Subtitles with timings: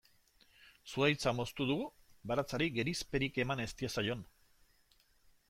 [0.93, 1.85] Zuhaitza moztu dugu
[2.33, 4.27] baratzari gerizperik eman ez diezaion.